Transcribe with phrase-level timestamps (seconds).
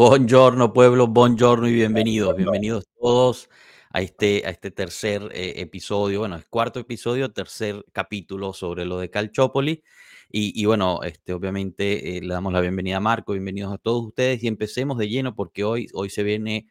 [0.00, 3.50] Buongiorno pueblo, buongiorno y bienvenidos, bienvenidos todos
[3.90, 8.98] a este, a este tercer eh, episodio, bueno, es cuarto episodio, tercer capítulo sobre lo
[8.98, 9.84] de Calchópoli.
[10.30, 14.42] Y, bueno, este, obviamente eh, le damos la bienvenida a Marco, bienvenidos a todos ustedes
[14.42, 16.66] y empecemos de lleno porque hoy, hoy se viene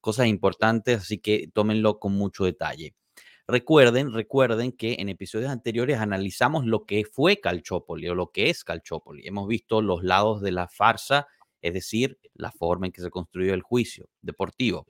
[0.00, 2.96] cosas importantes, así que tómenlo con mucho detalle.
[3.46, 8.64] Recuerden, recuerden que en episodios anteriores analizamos lo que fue Calchópoli o lo que es
[8.64, 9.28] Calchópoli.
[9.28, 11.28] Hemos visto los lados de la farsa
[11.64, 14.86] es decir, la forma en que se construyó el juicio deportivo.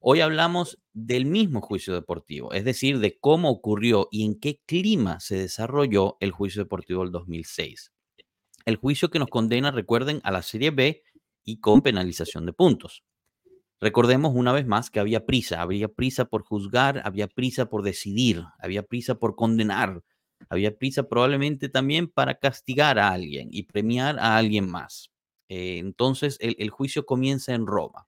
[0.00, 5.18] Hoy hablamos del mismo juicio deportivo, es decir, de cómo ocurrió y en qué clima
[5.18, 7.92] se desarrolló el juicio deportivo del 2006.
[8.66, 11.02] El juicio que nos condena, recuerden, a la Serie B
[11.42, 13.02] y con penalización de puntos.
[13.80, 18.44] Recordemos una vez más que había prisa, había prisa por juzgar, había prisa por decidir,
[18.58, 20.02] había prisa por condenar,
[20.50, 25.10] había prisa probablemente también para castigar a alguien y premiar a alguien más.
[25.50, 28.06] Eh, entonces, el, juicio comienza en Roma.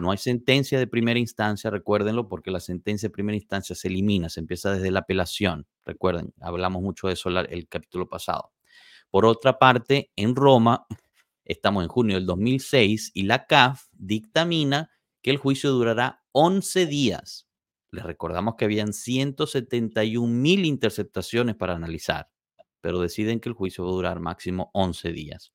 [0.00, 4.28] No hay sentencia de primera instancia, recuérdenlo, porque la sentencia de primera instancia se elimina,
[4.28, 5.68] se empieza desde la apelación.
[5.84, 8.50] Recuerden, hablamos mucho de eso el capítulo pasado.
[9.10, 10.86] Por otra parte, en Roma,
[11.44, 14.90] estamos en junio del 2006 y la CAF dictamina
[15.22, 17.46] que el juicio durará 11 días.
[17.92, 22.28] Les recordamos que habían 171 mil interceptaciones para analizar,
[22.80, 25.52] pero deciden que el juicio va a durar máximo 11 días.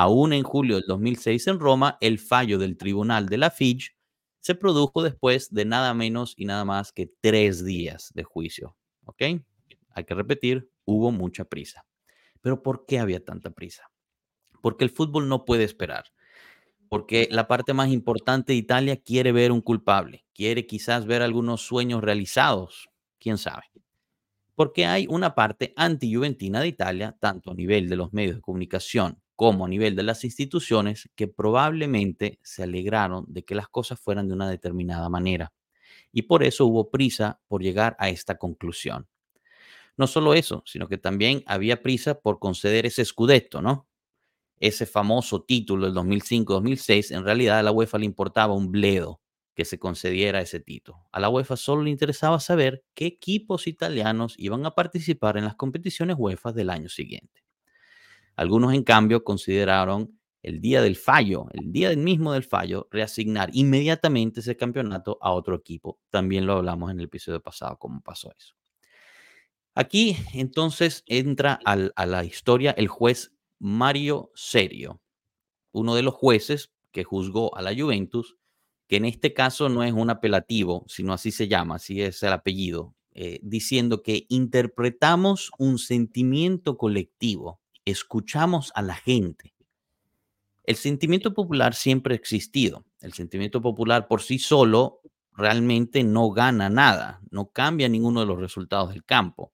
[0.00, 3.96] Aún en julio del 2006 en Roma, el fallo del tribunal de la Fitch
[4.38, 8.76] se produjo después de nada menos y nada más que tres días de juicio.
[9.06, 9.22] ¿Ok?
[9.90, 11.84] Hay que repetir, hubo mucha prisa.
[12.40, 13.90] Pero ¿por qué había tanta prisa?
[14.62, 16.04] Porque el fútbol no puede esperar.
[16.88, 21.62] Porque la parte más importante de Italia quiere ver un culpable, quiere quizás ver algunos
[21.62, 22.88] sueños realizados,
[23.18, 23.64] quién sabe.
[24.54, 29.20] Porque hay una parte anti-juventina de Italia, tanto a nivel de los medios de comunicación
[29.38, 34.26] como a nivel de las instituciones que probablemente se alegraron de que las cosas fueran
[34.26, 35.52] de una determinada manera.
[36.10, 39.06] Y por eso hubo prisa por llegar a esta conclusión.
[39.96, 43.86] No solo eso, sino que también había prisa por conceder ese scudetto, ¿no?
[44.58, 49.20] Ese famoso título del 2005-2006, en realidad a la UEFA le importaba un bledo
[49.54, 51.06] que se concediera ese título.
[51.12, 55.54] A la UEFA solo le interesaba saber qué equipos italianos iban a participar en las
[55.54, 57.47] competiciones UEFA del año siguiente.
[58.38, 64.38] Algunos, en cambio, consideraron el día del fallo, el día mismo del fallo, reasignar inmediatamente
[64.38, 65.98] ese campeonato a otro equipo.
[66.08, 68.54] También lo hablamos en el episodio pasado, cómo pasó eso.
[69.74, 75.00] Aquí entonces entra a la historia el juez Mario Serio,
[75.72, 78.36] uno de los jueces que juzgó a la Juventus,
[78.86, 82.32] que en este caso no es un apelativo, sino así se llama, así es el
[82.32, 87.60] apellido, eh, diciendo que interpretamos un sentimiento colectivo
[87.90, 89.54] escuchamos a la gente.
[90.64, 92.84] El sentimiento popular siempre ha existido.
[93.00, 95.00] El sentimiento popular por sí solo
[95.32, 99.52] realmente no gana nada, no cambia ninguno de los resultados del campo.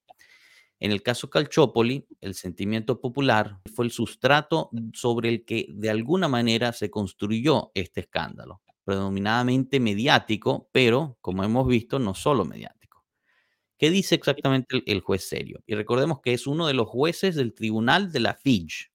[0.81, 6.27] En el caso Calchópoli, el sentimiento popular fue el sustrato sobre el que de alguna
[6.27, 12.84] manera se construyó este escándalo, predominadamente mediático, pero como hemos visto, no solo mediático.
[13.79, 15.61] ¿Qué dice exactamente el, juez serio?
[15.67, 18.93] Y recordemos que es uno de los jueces del tribunal de la Fitch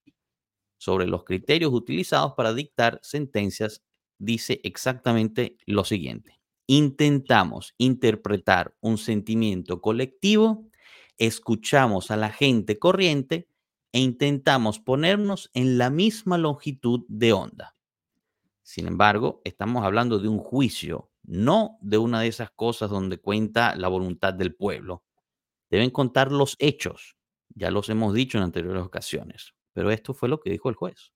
[0.78, 3.84] sobre los criterios utilizados para dictar sentencias.
[4.18, 6.40] Dice exactamente lo siguiente.
[6.68, 10.70] Intentamos interpretar un sentimiento colectivo,
[11.18, 13.50] escuchamos a la gente corriente
[13.92, 17.76] e intentamos ponernos en la misma longitud de onda.
[18.62, 23.76] Sin embargo, estamos hablando de un juicio no de una de esas cosas donde cuenta
[23.76, 25.04] la voluntad del pueblo.
[25.70, 27.16] Deben contar los hechos.
[27.50, 31.12] Ya los hemos dicho en anteriores ocasiones, pero esto fue lo que dijo el juez.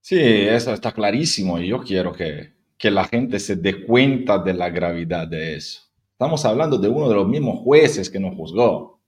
[0.00, 4.54] Sí, eso está clarísimo y yo quiero que, que la gente se dé cuenta de
[4.54, 5.82] la gravedad de eso.
[6.12, 8.98] Estamos hablando de uno de los mismos jueces que nos juzgó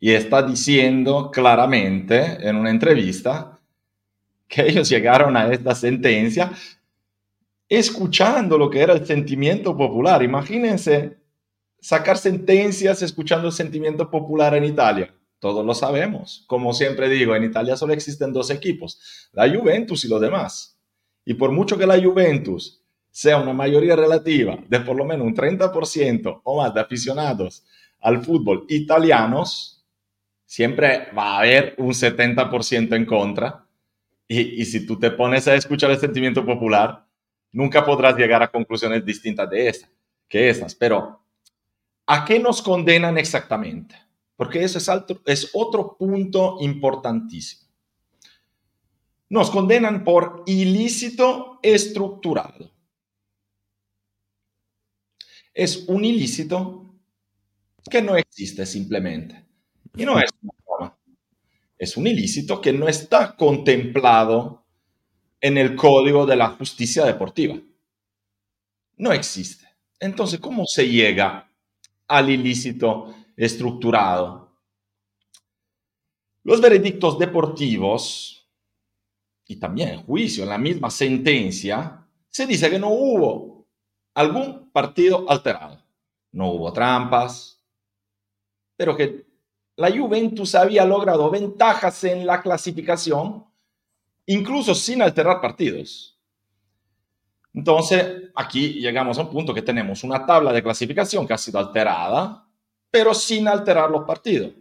[0.00, 3.60] y está diciendo claramente en una entrevista
[4.48, 6.52] que ellos llegaron a esta sentencia
[7.68, 10.22] escuchando lo que era el sentimiento popular.
[10.22, 11.18] Imagínense
[11.80, 15.14] sacar sentencias escuchando el sentimiento popular en Italia.
[15.38, 16.44] Todos lo sabemos.
[16.46, 20.78] Como siempre digo, en Italia solo existen dos equipos, la Juventus y los demás.
[21.24, 25.34] Y por mucho que la Juventus sea una mayoría relativa de por lo menos un
[25.34, 27.64] 30% o más de aficionados
[28.00, 29.84] al fútbol italianos,
[30.44, 33.66] siempre va a haber un 70% en contra.
[34.26, 37.07] Y, y si tú te pones a escuchar el sentimiento popular,
[37.52, 39.88] nunca podrás llegar a conclusiones distintas de esa,
[40.28, 40.74] que esas.
[40.74, 41.22] Pero,
[42.06, 43.94] ¿a qué nos condenan exactamente?
[44.36, 44.88] Porque eso es,
[45.26, 47.68] es otro punto importantísimo.
[49.30, 52.70] nos condenan por ilícito estructurado.
[55.52, 56.94] Es un ilícito
[57.90, 59.44] que no existe simplemente.
[59.96, 60.96] Y no es una.
[61.76, 64.64] Es un ilícito que no está contemplado
[65.40, 67.56] en el Código de la Justicia Deportiva.
[68.96, 69.66] No existe.
[70.00, 71.50] Entonces, ¿cómo se llega
[72.06, 74.56] al ilícito estructurado?
[76.44, 78.38] Los veredictos deportivos
[79.46, 83.66] y también el juicio, en la misma sentencia, se dice que no hubo
[84.14, 85.82] algún partido alterado.
[86.32, 87.64] No hubo trampas,
[88.76, 89.26] pero que
[89.76, 93.46] la Juventus había logrado ventajas en la clasificación,
[94.28, 96.18] incluso sin alterar partidos.
[97.54, 101.58] Entonces, aquí llegamos a un punto que tenemos una tabla de clasificación que ha sido
[101.58, 102.46] alterada,
[102.90, 104.52] pero sin alterar los partidos.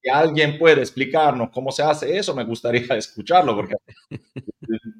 [0.00, 3.74] Si alguien puede explicarnos cómo se hace eso, me gustaría escucharlo, porque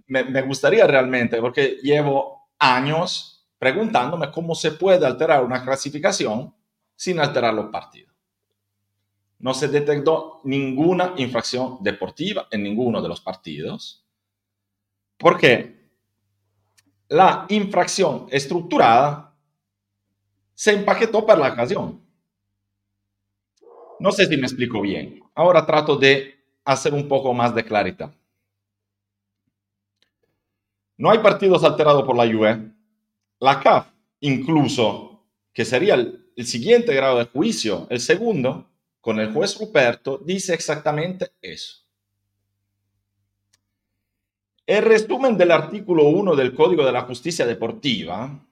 [0.08, 6.52] me, me gustaría realmente, porque llevo años preguntándome cómo se puede alterar una clasificación
[6.96, 8.17] sin alterar los partidos.
[9.38, 14.04] No se detectó ninguna infracción deportiva en ninguno de los partidos,
[15.16, 15.90] porque
[17.08, 19.34] la infracción estructurada
[20.54, 22.00] se empaquetó para la ocasión.
[24.00, 25.20] No sé si me explico bien.
[25.34, 28.12] Ahora trato de hacer un poco más de claridad.
[30.96, 32.72] No hay partidos alterados por la UE.
[33.38, 33.86] La CAF,
[34.20, 38.68] incluso, que sería el, el siguiente grado de juicio, el segundo,
[39.08, 41.78] con el juez Ruperto, dice exactamente eso.
[44.66, 48.46] El resumen del artículo 1 del Código de la Justicia Deportiva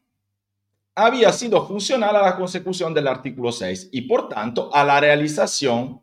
[0.95, 6.01] había sido funcional a la consecución del artículo 6 y por tanto a la realización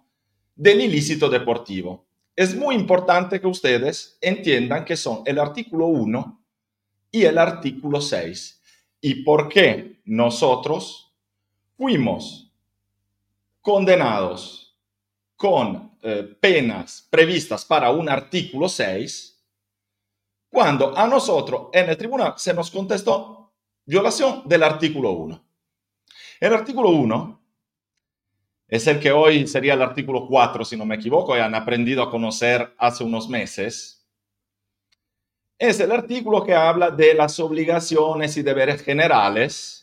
[0.54, 2.06] del ilícito deportivo.
[2.36, 6.46] Es muy importante que ustedes entiendan que son el artículo 1
[7.10, 8.62] y el artículo 6
[9.02, 11.12] y por qué nosotros
[11.76, 12.53] fuimos
[13.64, 14.78] condenados
[15.36, 19.42] con eh, penas previstas para un artículo 6
[20.50, 23.54] cuando a nosotros en el tribunal se nos contestó
[23.86, 25.44] violación del artículo 1.
[26.42, 27.42] El artículo 1
[28.68, 32.04] es el que hoy sería el artículo 4, si no me equivoco, y han aprendido
[32.04, 34.06] a conocer hace unos meses.
[35.58, 39.83] Es el artículo que habla de las obligaciones y deberes generales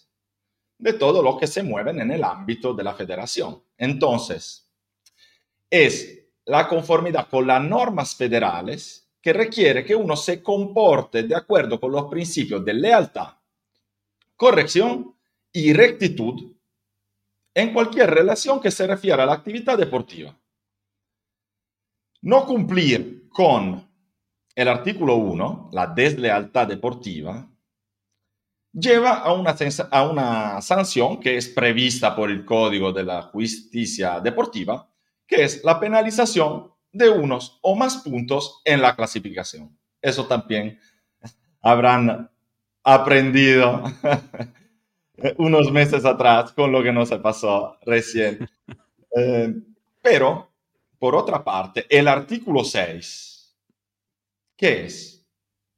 [0.81, 3.63] de todo lo que se mueven en el ámbito de la federación.
[3.77, 4.69] Entonces,
[5.69, 11.79] es la conformidad con las normas federales que requiere que uno se comporte de acuerdo
[11.79, 13.35] con los principios de lealtad,
[14.35, 15.15] corrección
[15.53, 16.57] y rectitud
[17.53, 20.35] en cualquier relación que se refiera a la actividad deportiva.
[22.23, 23.87] No cumplir con
[24.55, 27.51] el artículo 1, la deslealtad deportiva,
[28.73, 29.57] lleva a una,
[29.91, 34.89] a una sanción que es prevista por el Código de la Justicia Deportiva,
[35.27, 39.77] que es la penalización de unos o más puntos en la clasificación.
[40.01, 40.79] Eso también
[41.61, 42.31] habrán
[42.83, 43.83] aprendido
[45.37, 48.49] unos meses atrás con lo que nos pasó recién.
[49.17, 49.55] Eh,
[50.03, 50.51] pero,
[50.99, 53.57] por otra parte, el artículo 6,
[54.57, 55.27] ¿qué es?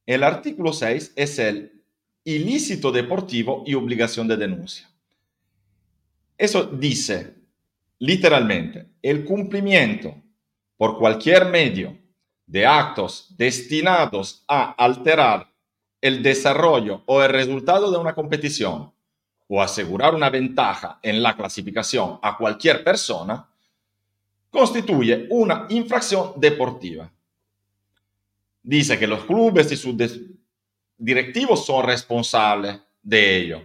[0.07, 1.82] El artículo 6 es el
[2.25, 4.89] ilícito deportivo y obligación de denuncia.
[6.37, 7.35] Eso dice
[7.99, 10.15] literalmente el cumplimiento
[10.77, 11.97] por cualquier medio
[12.47, 15.49] de actos destinados a alterar
[16.01, 18.93] el desarrollo o el resultado de una competición
[19.49, 23.49] o asegurar una ventaja en la clasificación a cualquier persona,
[24.51, 27.11] constituye una infracción deportiva.
[28.63, 29.97] Dice que los clubes y sus
[31.03, 33.63] directivos son responsables de ello.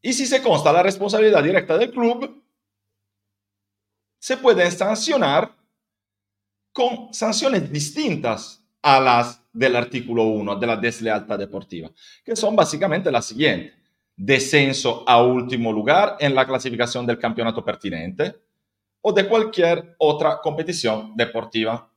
[0.00, 2.42] Y si se consta la responsabilidad directa del club,
[4.18, 5.54] se pueden sancionar
[6.72, 11.90] con sanciones distintas a las del artículo 1 de la deslealtad deportiva,
[12.24, 13.74] que son básicamente las siguientes.
[14.16, 18.34] Descenso a último lugar en la clasificación del campeonato pertinente
[19.02, 21.92] o de cualquier otra competición deportiva.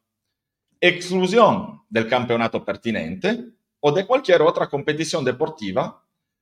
[0.79, 6.01] Exclusión del campeonato pertinente o de cualquier otra competición deportiva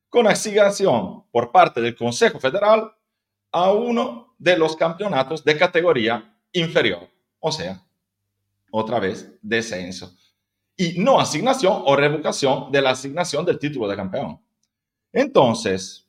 [0.10, 2.92] con asignación por parte del Consejo Federal
[3.52, 7.08] a uno de los campeonatos de categoría inferior,
[7.40, 7.84] o sea,
[8.72, 10.16] otra vez descenso.
[10.76, 14.40] Y no asignación o revocación de la asignación del título de campeón.
[15.12, 16.08] Entonces,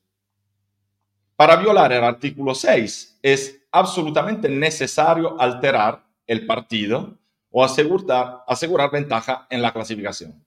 [1.36, 7.18] para violar el artículo 6 es absolutamente necesario alterar el partido
[7.50, 10.44] o asegurar, asegurar ventaja en la clasificación.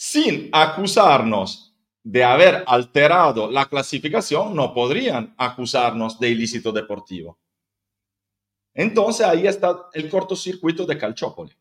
[0.00, 1.74] Sin acusarnos
[2.04, 7.36] de haber alterado la clasificación, no podrían acusarnos de ilícito deportivo.
[8.72, 11.52] Entonces ahí está el cortocircuito de Calciopoli.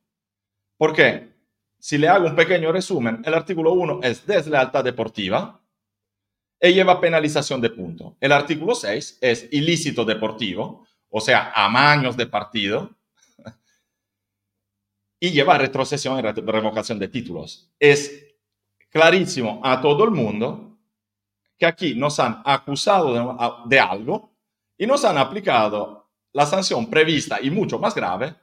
[0.77, 1.34] ¿Por qué?
[1.79, 5.60] Si le hago un pequeño resumen, el artículo 1 es deslealtad deportiva
[6.62, 8.17] y lleva penalización de punto.
[8.22, 12.96] El artículo 6 es ilícito deportivo, o sea, amaños de partido,
[15.20, 17.74] y lleva retrocesión y revocación de títulos.
[17.79, 18.26] Es
[18.98, 20.75] clarísimo a todo el mundo
[21.58, 24.32] que aquí nos han acusado de, algo
[24.75, 28.34] y nos han aplicado la sanción prevista y mucho más grave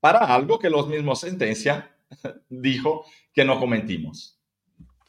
[0.00, 1.96] para algo que los mismos sentencia
[2.48, 4.36] dijo que no cometimos.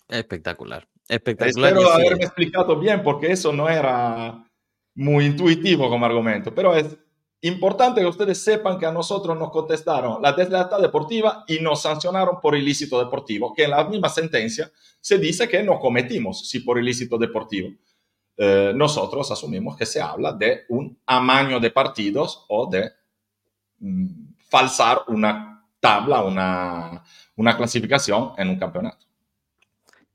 [0.07, 1.71] Espectacular, espectacular.
[1.71, 4.47] Espero haberme explicado bien porque eso no era
[4.93, 6.95] muy intuitivo como argumento, pero es
[7.43, 12.39] Importante que ustedes sepan que a nosotros nos contestaron la deslealtad deportiva y nos sancionaron
[12.39, 16.77] por ilícito deportivo, que en la misma sentencia se dice que no cometimos, si por
[16.77, 17.69] ilícito deportivo.
[18.37, 22.91] Eh, nosotros asumimos que se habla de un amaño de partidos o de
[23.79, 27.03] mm, falsar una tabla, una,
[27.35, 29.07] una clasificación en un campeonato.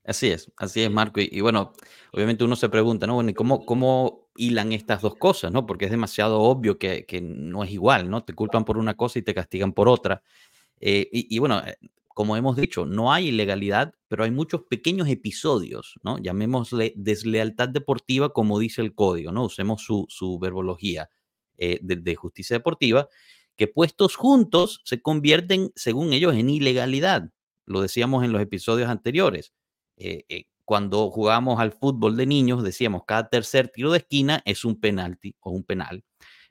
[0.04, 1.20] Así es, así es, Marco.
[1.20, 1.72] Y, bueno,
[2.12, 3.14] obviamente uno se pregunta, ¿no?
[3.14, 5.66] Bueno, ¿y cómo, cómo hilan estas dos cosas, ¿no?
[5.66, 8.24] Porque es demasiado obvio que, que, no es igual, ¿no?
[8.24, 10.22] Te culpan por una cosa y te castigan por otra.
[10.80, 11.76] Eh, y, bueno, eh,
[12.08, 16.18] como hemos dicho, no hay ilegalidad, pero hay muchos pequeños episodios, ¿no?
[16.18, 19.44] Llamémosle deslealtad deportiva, como dice el código, ¿no?
[19.44, 21.10] Usemos su, su verbología
[21.58, 23.08] eh, de, de justicia deportiva,
[23.56, 27.30] que puestos juntos se convierten, según ellos, en ilegalidad.
[27.64, 29.52] Lo decíamos en los episodios anteriores
[29.96, 34.64] eh, eh, cuando jugábamos al fútbol de niños, decíamos cada tercer tiro de esquina es
[34.64, 36.04] un penalti o un penal.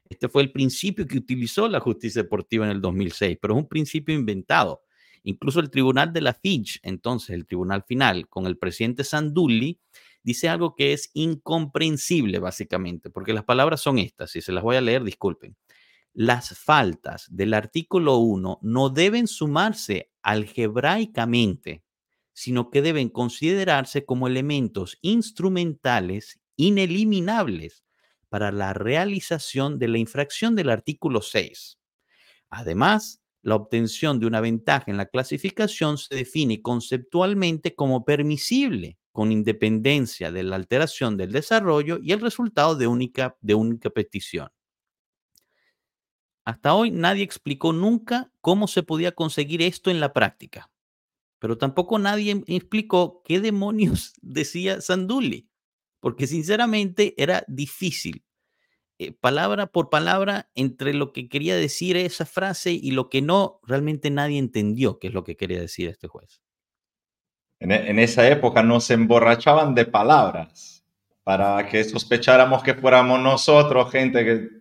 [0.07, 3.67] Este fue el principio que utilizó la justicia deportiva en el 2006, pero es un
[3.67, 4.83] principio inventado.
[5.23, 9.81] Incluso el tribunal de la Fitch, entonces el tribunal final, con el presidente Sandulli,
[10.23, 14.77] dice algo que es incomprensible básicamente, porque las palabras son estas, y se las voy
[14.77, 15.57] a leer, disculpen.
[16.13, 21.84] Las faltas del artículo 1 no deben sumarse algebraicamente
[22.35, 27.85] sino que deben considerarse como elementos instrumentales ineliminables
[28.27, 31.79] para la realización de la infracción del artículo 6.
[32.49, 39.31] Además, la obtención de una ventaja en la clasificación se define conceptualmente como permisible, con
[39.31, 44.49] independencia de la alteración del desarrollo y el resultado de única, de única petición.
[46.43, 50.69] Hasta hoy nadie explicó nunca cómo se podía conseguir esto en la práctica
[51.39, 55.49] pero tampoco nadie explicó qué demonios decía Sandulli,
[55.99, 58.25] porque sinceramente era difícil,
[58.97, 63.59] eh, palabra por palabra, entre lo que quería decir esa frase y lo que no,
[63.63, 66.41] realmente nadie entendió qué es lo que quería decir este juez.
[67.59, 70.85] En, e, en esa época nos emborrachaban de palabras
[71.23, 74.54] para que sospecháramos que fuéramos nosotros, gente que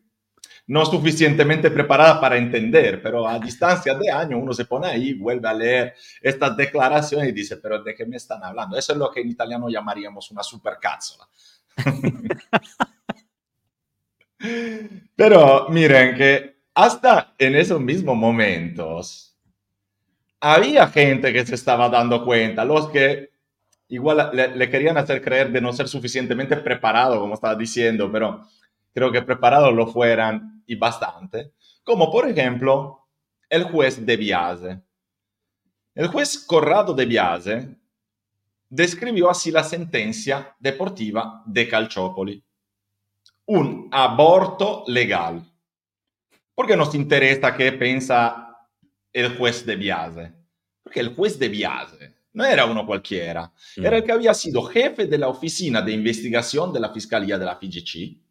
[0.66, 5.46] no suficientemente preparada para entender, pero a distancia de años uno se pone ahí, vuelve
[5.48, 8.78] a leer estas declaraciones y dice, pero ¿de qué me están hablando?
[8.78, 11.28] Eso es lo que en italiano llamaríamos una supercazzola.
[15.16, 19.36] pero miren que hasta en esos mismos momentos
[20.40, 23.34] había gente que se estaba dando cuenta, los que
[23.88, 28.46] igual le, le querían hacer creer de no ser suficientemente preparado, como estaba diciendo, pero
[28.94, 31.52] creo que preparados lo fueran y bastante,
[31.82, 33.08] como por ejemplo
[33.48, 34.82] el juez de Biase.
[35.94, 37.76] El juez Corrado de Biase
[38.68, 42.42] describió así la sentencia deportiva de Calciopoli.
[43.46, 45.44] Un aborto legal.
[46.54, 48.56] ¿Por qué nos interesa qué piensa
[49.12, 50.32] el juez de Biase?
[50.82, 54.06] Porque el juez de Biase no era uno cualquiera, era el mm.
[54.06, 58.23] que había sido jefe de la oficina de investigación de la Fiscalía de la FIGC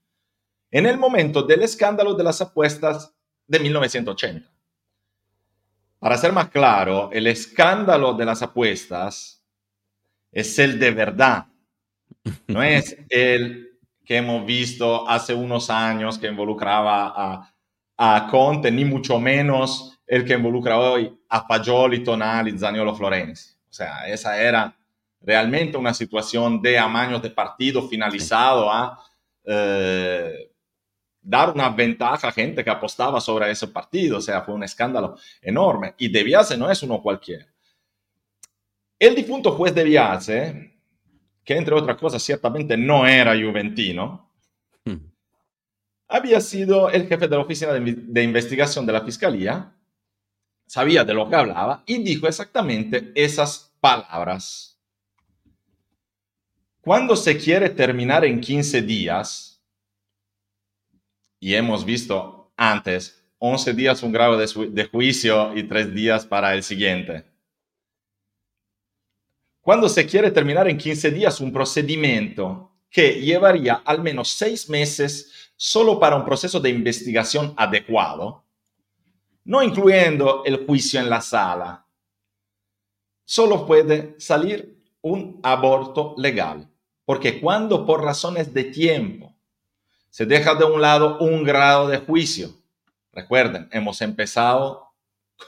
[0.74, 3.14] en el momento del escándalo de las apuestas
[3.46, 4.52] de 1980.
[6.00, 9.46] Para ser más claro, el escándalo de las apuestas
[10.32, 11.46] es el de verdad,
[12.48, 17.56] no es el que hemos visto hace unos años que involucraba a,
[17.96, 23.52] a Conte, ni mucho menos el que involucra hoy a Fagioli, Tonali, Zaniolo, Florenzi.
[23.70, 24.76] O sea, esa era
[25.22, 29.00] realmente una situación de amaños de partido finalizado a
[29.46, 30.50] eh,
[31.24, 34.18] dar una ventaja a gente que apostaba sobre ese partido.
[34.18, 35.96] O sea, fue un escándalo enorme.
[35.98, 37.48] Y De Biase no es uno cualquiera.
[39.00, 40.74] El difunto juez De Biase,
[41.44, 44.30] que entre otras cosas ciertamente no era juventino,
[44.86, 44.98] hmm.
[46.08, 49.74] había sido el jefe de la oficina de, investigación de la fiscalía
[50.66, 54.80] sabía de lo que hablaba y dijo exactamente esas palabras.
[56.82, 59.53] Cuando se quiere terminar en 15 días,
[61.44, 66.64] y hemos visto antes 11 días un grado de, juicio y 3 días para el
[66.64, 67.26] siguiente.
[69.60, 75.52] Cuando se quiere terminar en 15 días un procedimiento que llevaría al menos 6 meses
[75.58, 78.46] solo para un proceso de investigación adecuado,
[79.44, 81.86] no incluyendo el juicio en la sala,
[83.26, 86.70] solo puede salir un aborto legal,
[87.04, 89.33] porque cuando por razones de tiempo
[90.14, 92.54] se deja de un lado un grado de juicio,
[93.12, 94.94] recuerden, hemos empezado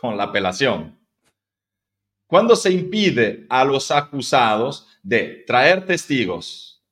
[0.02, 0.98] con la apelación.
[2.26, 6.84] Cuando se impide a los acusados de traer testigos,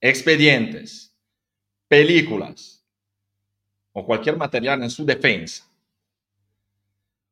[0.00, 1.12] expedientes,
[1.88, 2.86] películas
[3.90, 5.68] o cualquier material en su defensa,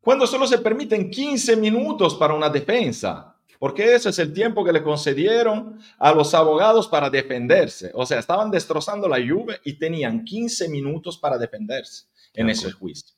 [0.00, 3.27] cuando solo se permiten 15 minutos para una defensa,
[3.59, 7.91] porque ese es el tiempo que le concedieron a los abogados para defenderse.
[7.95, 13.17] O sea, estaban destrozando la lluvia y tenían 15 minutos para defenderse en ese juicio.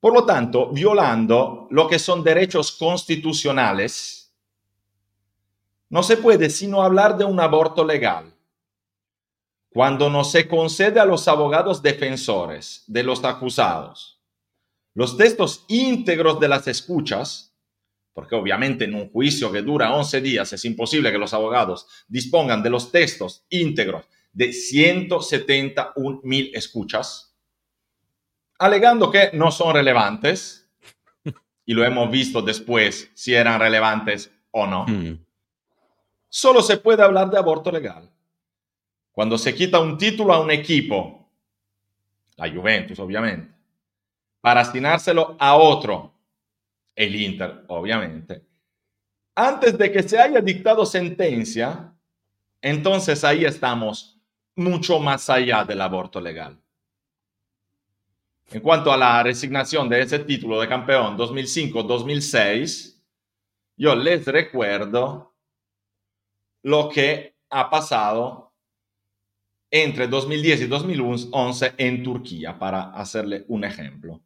[0.00, 4.32] Por lo tanto, violando lo que son derechos constitucionales,
[5.88, 8.32] no se puede sino hablar de un aborto legal.
[9.70, 14.12] Cuando no se concede a los abogados defensores de los acusados
[14.94, 17.51] los textos íntegros de las escuchas,
[18.12, 22.62] porque obviamente en un juicio que dura 11 días es imposible que los abogados dispongan
[22.62, 27.34] de los textos íntegros de 171 mil escuchas,
[28.58, 30.70] alegando que no son relevantes,
[31.66, 35.24] y lo hemos visto después si eran relevantes o no, hmm.
[36.28, 38.10] solo se puede hablar de aborto legal.
[39.12, 41.30] Cuando se quita un título a un equipo,
[42.36, 43.52] la Juventus obviamente,
[44.40, 46.11] para asignártelo a otro,
[46.94, 48.44] el Inter, obviamente,
[49.34, 51.94] antes de que se haya dictado sentencia,
[52.60, 54.20] entonces ahí estamos
[54.56, 56.58] mucho más allá del aborto legal.
[58.50, 63.00] En cuanto a la resignación de ese título de campeón 2005-2006,
[63.76, 65.34] yo les recuerdo
[66.62, 68.52] lo que ha pasado
[69.70, 74.20] entre 2010 y 2011 en Turquía, para hacerle un ejemplo.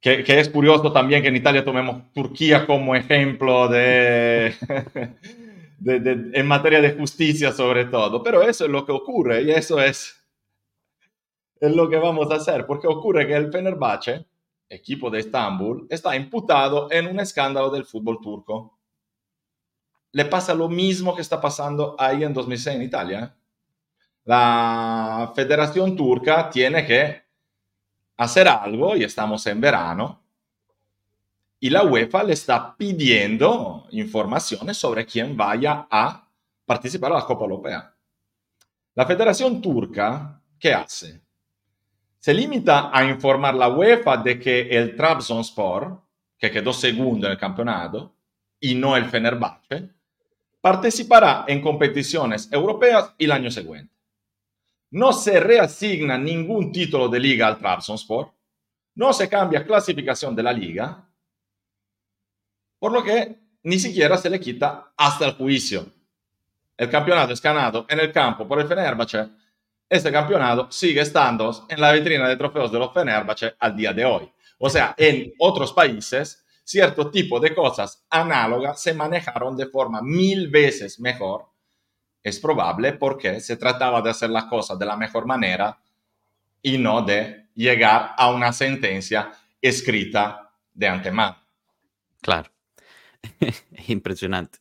[0.00, 4.54] Que, es curioso también que en Italia tomemos Turquía como ejemplo de,
[5.78, 10.24] en materia de justicia sobre todo, pero eso es lo que ocurre y eso es,
[11.60, 14.24] es lo que vamos a hacer, porque ocurre que el Fenerbahce,
[14.70, 18.78] equipo de Estambul, está imputado en un escándalo del fútbol turco.
[20.12, 23.36] Le pasa lo mismo que está pasando ahí en 2006 en Italia.
[24.24, 27.29] La Federación Turca tiene que
[28.20, 30.20] hacer algo y estamos en verano.
[31.58, 36.28] Y la UEFA le está pidiendo informaciones sobre quién vaya a
[36.66, 37.94] participar a la Copa Europea.
[38.94, 41.22] La Federación Turca, ¿qué hace?
[42.18, 46.02] Se limita a informar la UEFA de que el Trabzonspor,
[46.36, 48.14] que quedó segundo en el campeonato,
[48.60, 49.88] y no el Fenerbahce,
[50.60, 53.99] participará en competiciones europeas el año siguiente
[54.90, 58.32] no se reasigna ningún título de liga al Trabzonspor,
[58.94, 61.08] no se cambia clasificación de la liga,
[62.78, 65.86] por lo que ni siquiera se le quita hasta el juicio.
[66.76, 69.28] El campeonato es ganado en el campo por el Fenerbahce.
[69.88, 74.04] Este campeonato sigue estando en la vitrina de trofeos de los Fenerbahce al día de
[74.04, 74.32] hoy.
[74.58, 80.48] O sea, en otros países, cierto tipo de cosas análogas se manejaron de forma mil
[80.48, 81.49] veces mejor
[82.22, 85.78] es probable porque se trataba de hacer las cosas de la mejor manera
[86.62, 91.36] y no de llegar a una sentencia escrita de antemano.
[92.20, 92.50] Claro,
[93.88, 94.58] impresionante.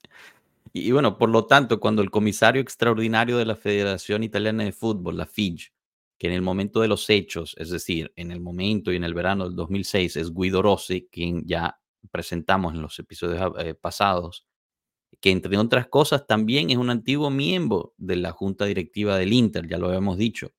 [0.72, 5.18] Y, bueno, por lo tanto, cuando el comisario extraordinario de la Federación Italiana de Fútbol,
[5.18, 5.72] la FIG,
[6.18, 9.14] que en el momento de los hechos, es decir, en el momento y en el
[9.14, 11.80] verano del 2006, es Guido Rossi, quien ya
[12.12, 14.46] presentamos en los episodios eh, pasados,
[15.22, 19.68] que entre otras cosas también es un antiguo miembro de la junta directiva del Inter,
[19.68, 20.52] ya lo habíamos dicho.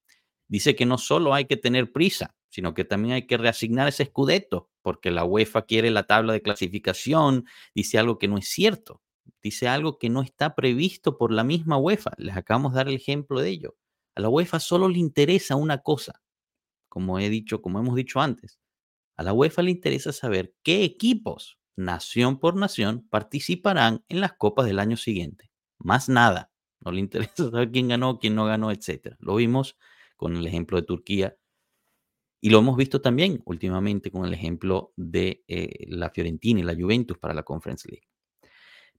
[0.48, 4.02] Dice que no solo hay que tener prisa, sino que también hay que reasignar ese
[4.02, 9.00] escudeto, porque la UEFA quiere la tabla de clasificación, dice algo que no es cierto,
[9.42, 12.12] dice algo que no está previsto por la misma UEFA.
[12.18, 13.76] Les acabamos de dar el ejemplo de ello.
[14.16, 16.20] A la UEFA solo le interesa una cosa,
[16.88, 18.58] como he dicho, como hemos dicho antes.
[19.16, 24.66] A la UEFA le interesa saber qué equipos nación por nación, participarán en las copas
[24.66, 25.50] del año siguiente.
[25.78, 26.50] Más nada.
[26.80, 29.16] No le interesa saber quién ganó, quién no ganó, etc.
[29.18, 29.76] Lo vimos
[30.16, 31.36] con el ejemplo de Turquía
[32.42, 36.74] Y lo hemos visto también últimamente con el ejemplo de eh, la Fiorentina y la
[36.74, 38.06] Juventus para la Conference League.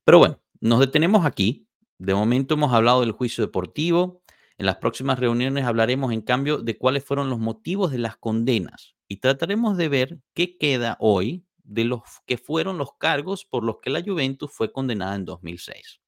[0.03, 1.67] Pero bueno, nos detenemos aquí.
[1.97, 4.23] De momento hemos hablado del juicio deportivo.
[4.57, 8.95] En las próximas reuniones hablaremos, en cambio, de cuáles fueron los motivos de las condenas
[9.07, 13.77] y trataremos de ver qué queda hoy de los que fueron los cargos por los
[13.81, 16.01] que la Juventus fue condenada en 2006.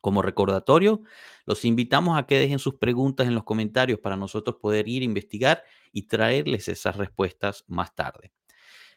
[0.00, 1.02] Como recordatorio,
[1.44, 5.04] los invitamos a que dejen sus preguntas en los comentarios para nosotros poder ir a
[5.04, 8.32] investigar y traerles esas respuestas más tarde.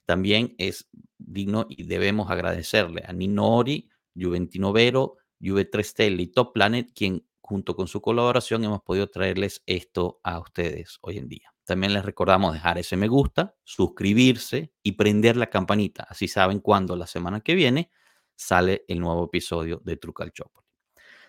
[0.06, 6.54] También es digno y debemos agradecerle a Nino Ori, Juventino Vero, Juve 3 y Top
[6.54, 11.54] Planet, quien junto con su colaboración hemos podido traerles esto a ustedes hoy en día.
[11.66, 16.04] También les recordamos dejar ese me gusta, suscribirse y prender la campanita.
[16.04, 17.92] Así saben cuándo la semana que viene
[18.36, 20.68] sale el nuevo episodio de Trucal Chopoli.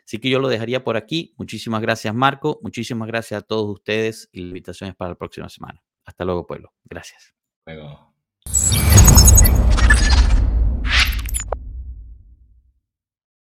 [0.05, 1.35] Así que yo lo dejaría por aquí.
[1.37, 2.59] Muchísimas gracias, Marco.
[2.62, 5.83] Muchísimas gracias a todos ustedes y la invitación es para la próxima semana.
[6.05, 6.72] Hasta luego, pueblo.
[6.85, 7.35] Gracias.